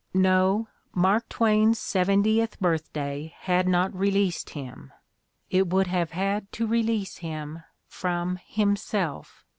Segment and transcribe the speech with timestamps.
[0.15, 4.91] No, Mark Twain's seventieth birthday had not re leased him:
[5.51, 9.45] it would have had to release him from himself!